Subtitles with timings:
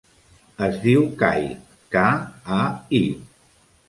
[0.67, 1.45] Es diu Kai:
[1.97, 2.05] ca,
[2.57, 2.59] a,
[3.01, 3.03] i.